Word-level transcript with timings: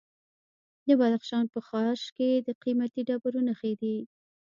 د 0.87 0.89
بدخشان 1.01 1.45
په 1.53 1.59
خاش 1.67 2.01
کې 2.17 2.29
د 2.47 2.49
قیمتي 2.63 3.01
ډبرو 3.07 3.41
نښې 3.47 3.73
دي. 3.81 3.97